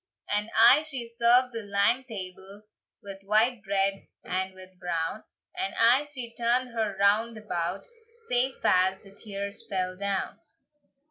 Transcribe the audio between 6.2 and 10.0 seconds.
turned her round about, Sae fast the tears fell